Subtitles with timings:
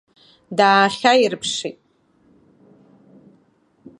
[0.57, 1.77] Даахьаирԥшит.